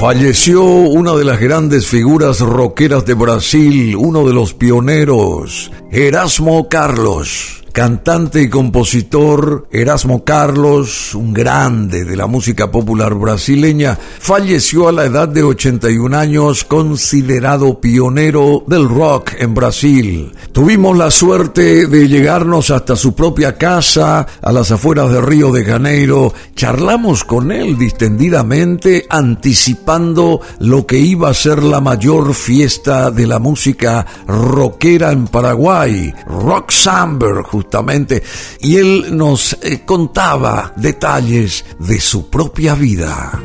[0.00, 7.59] Falleció una de las grandes figuras rockeras de Brasil, uno de los pioneros, Erasmo Carlos.
[7.72, 15.04] Cantante y compositor Erasmo Carlos, un grande de la música popular brasileña, falleció a la
[15.04, 20.32] edad de 81 años, considerado pionero del rock en Brasil.
[20.50, 25.64] Tuvimos la suerte de llegarnos hasta su propia casa, a las afueras de Río de
[25.64, 26.34] Janeiro.
[26.56, 33.38] Charlamos con él distendidamente, anticipando lo que iba a ser la mayor fiesta de la
[33.38, 37.44] música rockera en Paraguay, Rock Samber,
[38.60, 43.40] y él nos eh, contaba detalles de su propia vida.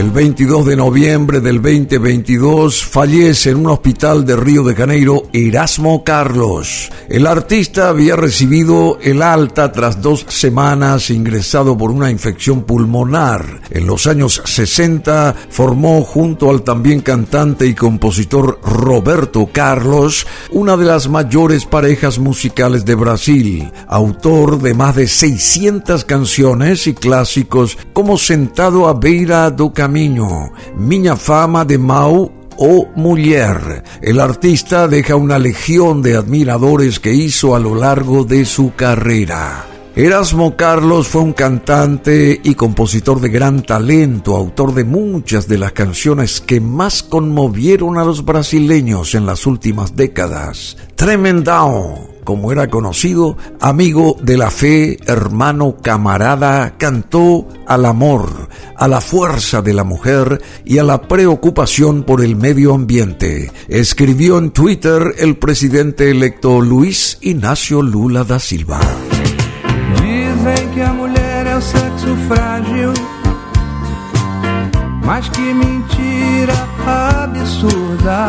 [0.00, 6.02] El 22 de noviembre del 2022 fallece en un hospital de Río de Janeiro Erasmo
[6.04, 6.90] Carlos.
[7.06, 13.60] El artista había recibido el alta tras dos semanas ingresado por una infección pulmonar.
[13.68, 20.86] En los años 60 formó junto al también cantante y compositor Roberto Carlos una de
[20.86, 28.16] las mayores parejas musicales de Brasil, autor de más de 600 canciones y clásicos como
[28.16, 33.82] Sentado a beira do Camino, Miña Fama de Mau o Mujer.
[34.00, 39.66] El artista deja una legión de admiradores que hizo a lo largo de su carrera.
[39.96, 45.72] Erasmo Carlos fue un cantante y compositor de gran talento, autor de muchas de las
[45.72, 50.76] canciones que más conmovieron a los brasileños en las últimas décadas.
[50.94, 59.00] Tremendao, como era conocido, amigo de la fe, hermano, camarada, cantó al amor, a la
[59.00, 63.50] fuerza de la mujer y a la preocupación por el medio ambiente.
[63.66, 68.78] Escribió en Twitter el presidente electo Luis Ignacio Lula da Silva.
[69.96, 72.92] Dizem que sexo frágil,
[75.02, 76.54] mas mentira
[76.86, 78.28] absurda.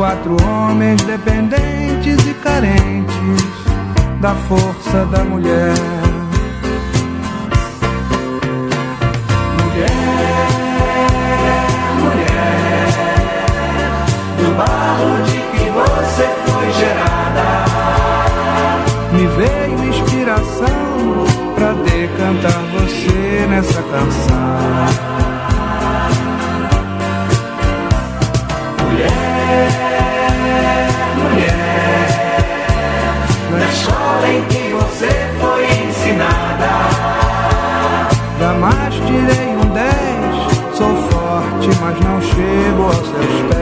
[0.00, 3.44] Quatro homens dependentes e carentes
[4.18, 5.99] da força da mulher.
[38.52, 43.60] Um 10, sou forte, mas não chego aos seus pés.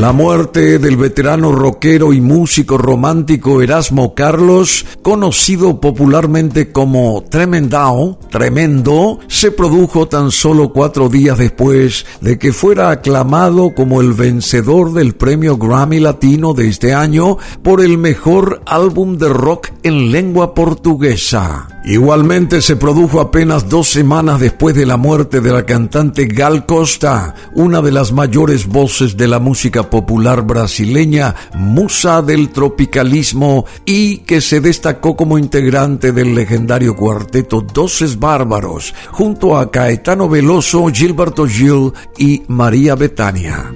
[0.00, 9.20] La muerte del veterano rockero y músico romántico Erasmo Carlos, conocido popularmente como Tremendao, Tremendo,
[9.28, 15.14] se produjo tan solo cuatro días después de que fuera aclamado como el vencedor del
[15.14, 21.68] premio Grammy Latino de este año por el mejor álbum de rock en lengua portuguesa.
[21.86, 27.32] Igualmente se produjo apenas dos semanas después de la muerte de la cantante Gal Costa,
[27.54, 34.40] una de las mayores voces de la música popular brasileña, musa del tropicalismo y que
[34.40, 41.92] se destacó como integrante del legendario cuarteto Doces Bárbaros, junto a Caetano Veloso, Gilberto Gil
[42.18, 43.72] y María Betania.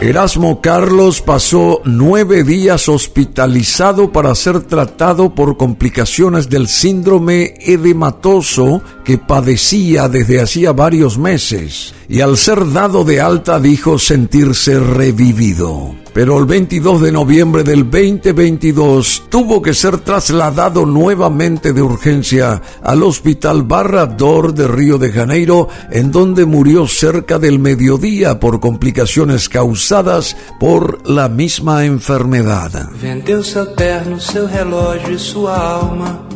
[0.00, 9.18] Erasmo Carlos pasó nueve días hospitalizado para ser tratado por complicaciones del síndrome edematoso que
[9.18, 15.96] padecía desde hacía varios meses y al ser dado de alta dijo sentirse revivido.
[16.12, 23.02] Pero el 22 de noviembre del 2022 tuvo que ser trasladado nuevamente de urgencia al
[23.02, 30.36] Hospital Barrador de Río de Janeiro, en donde murió cerca del mediodía por complicaciones causadas
[30.58, 32.88] por la misma enfermedad.
[33.00, 36.26] Vendeu seu terno, seu relógio e sua alma,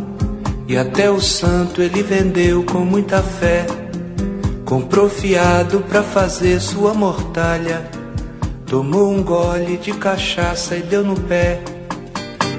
[0.69, 3.67] e até o santo ele vendeu com muita fé.
[4.65, 8.02] Comprou fiado para fazer sua mortalha.
[8.73, 11.61] Tomou um gole de cachaça e deu no pé.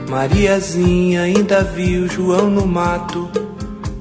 [0.08, 3.28] Mariazinha ainda viu João no mato,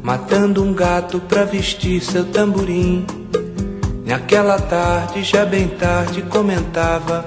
[0.02, 3.06] matando um gato pra vestir seu tamborim.
[4.04, 7.26] Naquela tarde, já bem tarde, comentava: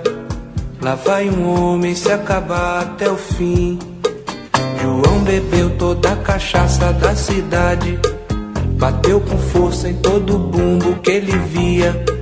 [0.79, 3.79] Lá vai um homem se acabar até o fim.
[4.79, 7.99] João bebeu toda a cachaça da cidade,
[8.77, 12.14] bateu com força em todo o bumbo que ele via.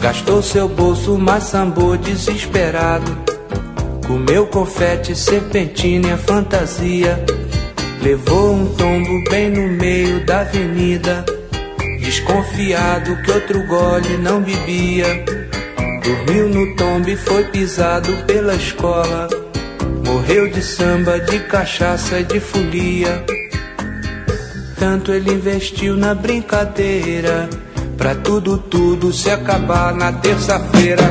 [0.00, 3.16] Gastou seu bolso, mas sambou desesperado.
[4.06, 7.18] Comeu confete, serpentina e fantasia.
[8.02, 11.24] Levou um tombo bem no meio da avenida.
[12.00, 15.24] Desconfiado que outro gole não bebia.
[16.04, 19.28] Dormiu no tombo e foi pisado pela escola.
[20.04, 23.24] Morreu de samba, de cachaça e de folia.
[24.78, 27.48] Tanto ele investiu na brincadeira.
[27.96, 31.02] Pra tudo, tudo se acabar na terça-feira.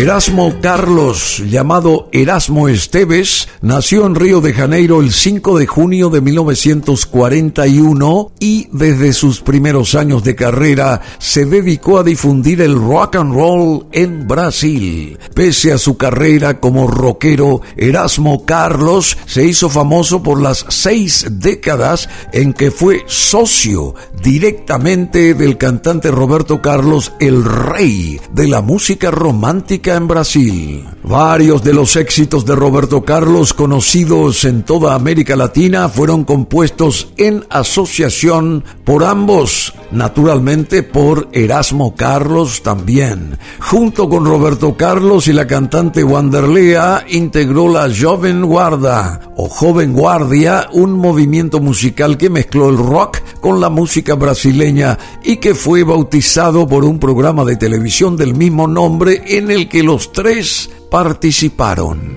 [0.00, 6.20] Erasmo Carlos, llamado Erasmo Esteves, nació en Río de Janeiro el 5 de junio de
[6.20, 13.34] 1941 y desde sus primeros años de carrera se dedicó a difundir el rock and
[13.34, 15.18] roll en Brasil.
[15.34, 22.08] Pese a su carrera como rockero, Erasmo Carlos se hizo famoso por las seis décadas
[22.32, 29.87] en que fue socio directamente del cantante Roberto Carlos, el rey de la música romántica
[29.96, 30.84] en Brasil.
[31.04, 37.44] Varios de los éxitos de Roberto Carlos conocidos en toda América Latina fueron compuestos en
[37.48, 43.38] asociación por ambos, naturalmente por Erasmo Carlos también.
[43.60, 50.68] Junto con Roberto Carlos y la cantante Wanderlea integró la Joven Guarda o Joven Guardia,
[50.72, 56.66] un movimiento musical que mezcló el rock con la música brasileña y que fue bautizado
[56.66, 62.16] por un programa de televisión del mismo nombre en el que los tres participaron.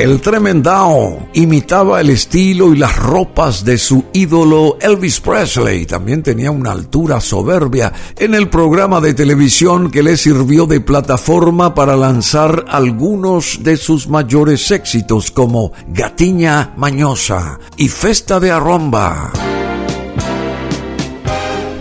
[0.00, 5.84] El Tremendao imitaba el estilo y las ropas de su ídolo Elvis Presley.
[5.84, 11.74] También tenía una altura soberbia en el programa de televisión que le sirvió de plataforma
[11.74, 19.59] para lanzar algunos de sus mayores éxitos como Gatiña Mañosa y Festa de Arromba.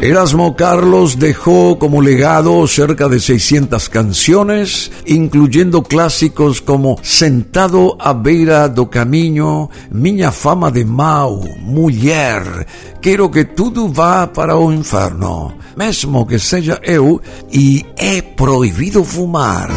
[0.01, 8.69] Erasmo Carlos dejó como legado cerca de 600 canciones, incluyendo clásicos como Sentado a beira
[8.69, 12.65] do caminho, Miña fama de mau, Mulher,
[13.01, 19.69] Quero que tudo vá para o inferno, mesmo que seja eu, e é proibido fumar.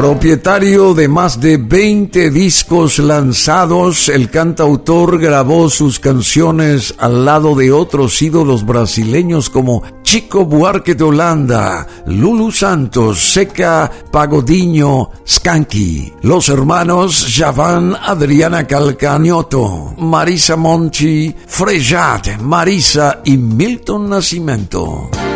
[0.00, 7.70] Propietario de más de 20 discos lanzados, el cantautor grabó sus canciones al lado de
[7.70, 17.26] otros ídolos brasileños como Chico Buarque de Holanda, Lulu Santos, Seca Pagodinho, Skanky, los hermanos
[17.36, 25.29] Javan Adriana Calcañoto, Marisa Monchi, Frejat, Marisa y Milton Nascimento.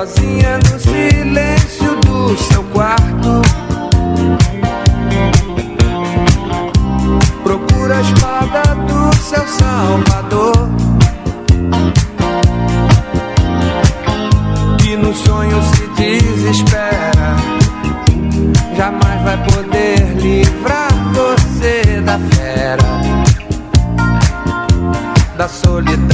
[0.00, 3.42] Sozinha no silêncio do seu quarto.
[7.42, 10.70] Procura a espada do seu salvador.
[14.78, 17.36] Que no sonho se desespera.
[18.74, 22.82] Jamais vai poder livrar você da fera,
[25.36, 26.10] da solidão.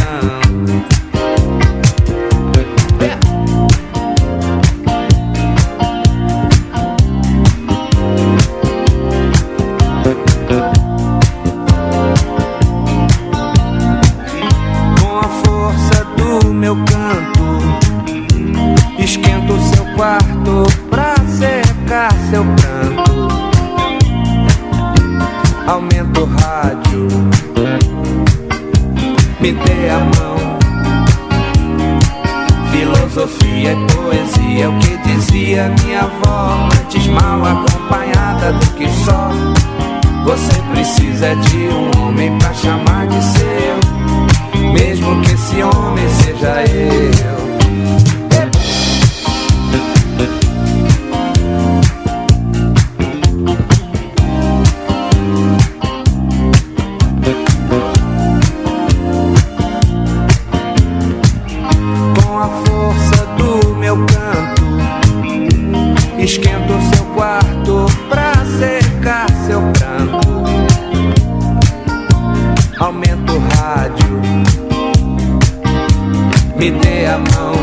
[21.97, 23.29] Secar seu pranto.
[25.67, 27.09] Aumenta o rádio,
[29.41, 30.37] me dê a mão.
[32.71, 36.69] Filosofia e poesia, é o que dizia minha avó.
[36.83, 39.31] Antes mal acompanhada do que só.
[40.25, 44.73] Você precisa de um homem pra chamar de seu.
[44.73, 45.75] Mesmo que esse homem
[76.58, 77.54] me dê a mão.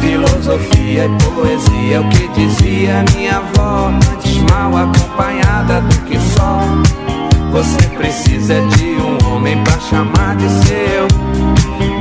[0.00, 3.90] Filosofia e poesia, é o que dizia minha avó.
[4.12, 6.60] Antes mal acompanhada do que só.
[7.52, 11.08] Você precisa de um homem pra chamar de seu.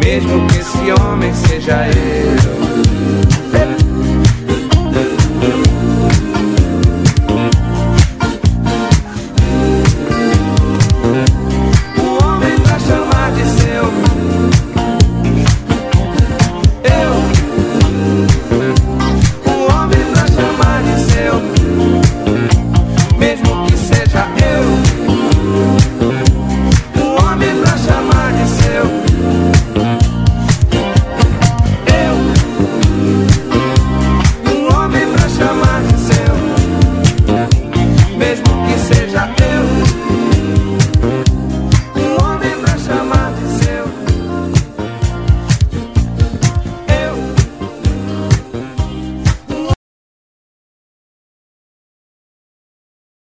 [0.03, 3.28] Mesmo que esse homem seja eu.